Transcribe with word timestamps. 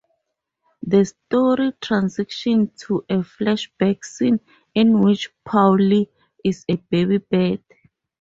The 0.81 1.05
story 1.05 1.73
transitions 1.79 2.71
to 2.87 3.05
a 3.07 3.17
flashback 3.17 4.03
scene 4.03 4.39
in 4.73 4.99
which 5.01 5.29
Paulie 5.47 6.07
is 6.43 6.65
a 6.67 6.77
baby 6.77 7.19
bird. 7.19 7.61